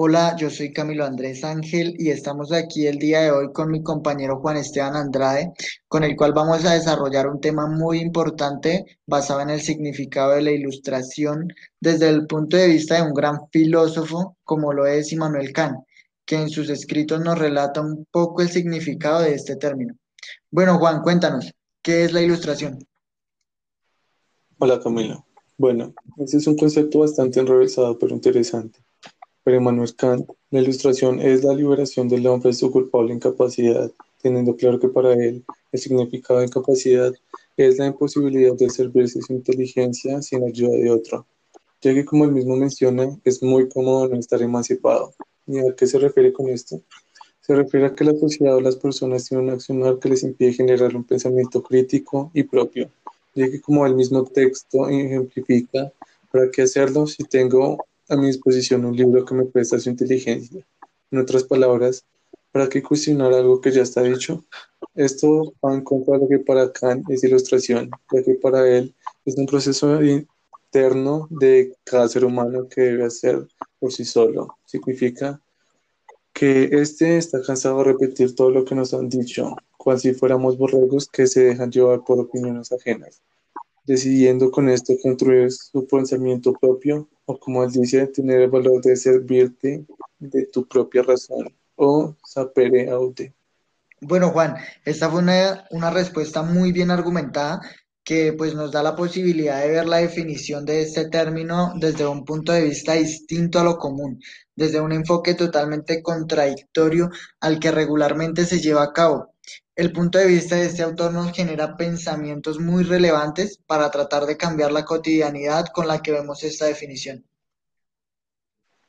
[0.00, 3.82] Hola, yo soy Camilo Andrés Ángel y estamos aquí el día de hoy con mi
[3.82, 5.52] compañero Juan Esteban Andrade,
[5.86, 10.42] con el cual vamos a desarrollar un tema muy importante basado en el significado de
[10.42, 11.48] la ilustración
[11.80, 15.78] desde el punto de vista de un gran filósofo como lo es Immanuel Kant,
[16.28, 19.94] que en sus escritos nos relata un poco el significado de este término.
[20.50, 21.50] Bueno, Juan, cuéntanos,
[21.80, 22.78] ¿qué es la ilustración?
[24.58, 25.24] Hola Camilo.
[25.56, 28.78] Bueno, ese es un concepto bastante enrevesado pero interesante.
[29.42, 34.54] Para Immanuel Kant, la ilustración es la liberación del hombre de su culpable incapacidad, teniendo
[34.54, 37.10] claro que para él el significado de incapacidad
[37.56, 41.26] es la imposibilidad de servirse su inteligencia sin ayuda de otro,
[41.80, 45.14] ya que como él mismo menciona, es muy cómodo no estar emancipado.
[45.48, 46.80] ¿Y a qué se refiere con esto?
[47.40, 50.52] Se refiere a que la sociedad o las personas tienen un accionar que les impide
[50.52, 52.88] generar un pensamiento crítico y propio,
[53.34, 55.90] ya que como el mismo texto ejemplifica,
[56.30, 57.78] ¿para qué hacerlo si tengo
[58.08, 60.64] a mi disposición un libro que me presta su inteligencia.
[61.10, 62.04] En otras palabras,
[62.52, 64.44] ¿para qué cuestionar algo que ya está dicho?
[64.94, 68.94] Esto va en contra de lo que para Kant es ilustración, ya que para él
[69.24, 73.46] es un proceso interno de cada ser humano que debe hacer
[73.78, 74.56] por sí solo.
[74.64, 75.40] Significa
[76.38, 80.56] que este está cansado de repetir todo lo que nos han dicho, cual si fuéramos
[80.56, 83.20] borregos que se dejan llevar por opiniones ajenas
[83.88, 88.94] decidiendo con esto construir su pensamiento propio, o como él dice, tener el valor de
[88.94, 89.86] servirte
[90.18, 93.32] de tu propia razón, o sapere aude.
[94.02, 97.62] Bueno, Juan, esta fue una, una respuesta muy bien argumentada
[98.08, 102.24] que pues nos da la posibilidad de ver la definición de este término desde un
[102.24, 104.18] punto de vista distinto a lo común,
[104.56, 109.34] desde un enfoque totalmente contradictorio al que regularmente se lleva a cabo.
[109.76, 114.38] El punto de vista de este autor nos genera pensamientos muy relevantes para tratar de
[114.38, 117.26] cambiar la cotidianidad con la que vemos esta definición.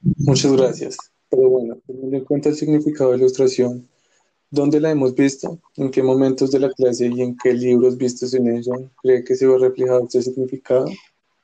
[0.00, 0.96] Muchas gracias.
[1.28, 3.88] Pero bueno, teniendo en cuenta el significado de ilustración,
[4.50, 5.58] ¿dónde la hemos visto?
[5.76, 9.36] ¿En qué momentos de la clase y en qué libros vistos en ella cree que
[9.36, 10.86] se ve reflejado este significado?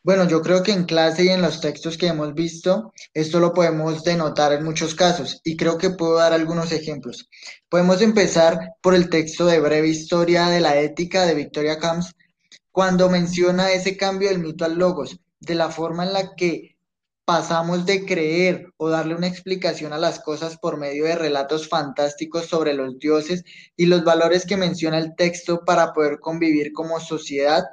[0.03, 3.55] Bueno, yo creo que en clase y en los textos que hemos visto, esto lo
[3.55, 7.31] podemos denotar en muchos casos y creo que puedo dar algunos ejemplos.
[7.71, 12.15] Podemos empezar por el texto de Breve Historia de la Ética de Victoria Camps,
[12.71, 16.74] cuando menciona ese cambio del mito al logos, de la forma en la que
[17.25, 22.47] pasamos de creer o darle una explicación a las cosas por medio de relatos fantásticos
[22.47, 23.45] sobre los dioses
[23.77, 27.65] y los valores que menciona el texto para poder convivir como sociedad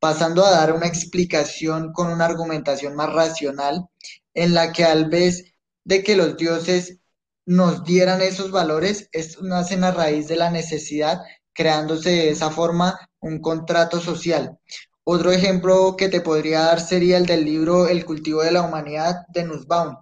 [0.00, 3.86] pasando a dar una explicación con una argumentación más racional,
[4.34, 5.54] en la que al vez
[5.84, 6.98] de que los dioses
[7.46, 11.20] nos dieran esos valores, estos nacen a raíz de la necesidad,
[11.52, 14.58] creándose de esa forma un contrato social.
[15.04, 19.26] Otro ejemplo que te podría dar sería el del libro El cultivo de la humanidad
[19.28, 19.96] de Nussbaum,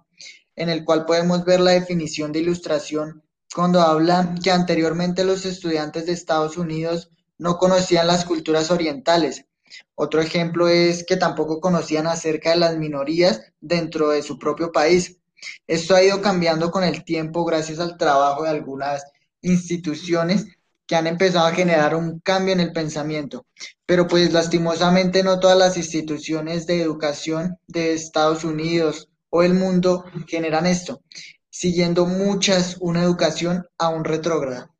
[0.55, 3.23] en el cual podemos ver la definición de ilustración
[3.53, 9.45] cuando habla que anteriormente los estudiantes de Estados Unidos no conocían las culturas orientales,
[9.95, 15.17] otro ejemplo es que tampoco conocían acerca de las minorías dentro de su propio país.
[15.67, 19.03] Esto ha ido cambiando con el tiempo gracias al trabajo de algunas
[19.41, 20.45] instituciones
[20.89, 23.45] que han empezado a generar un cambio en el pensamiento.
[23.85, 30.05] Pero pues lastimosamente no todas las instituciones de educación de Estados Unidos o el mundo
[30.27, 31.03] generan esto,
[31.51, 34.73] siguiendo muchas una educación aún retrógrada.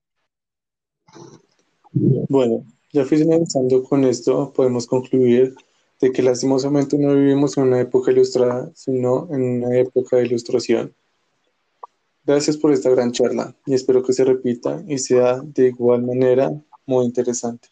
[1.93, 5.53] Bueno, ya finalizando con esto, podemos concluir
[6.01, 10.95] de que lastimosamente no vivimos en una época ilustrada, sino en una época de ilustración.
[12.29, 16.51] Gracias por esta gran charla y espero que se repita y sea de igual manera
[16.85, 17.69] muy interesante.